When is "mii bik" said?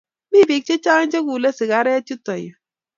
0.31-0.63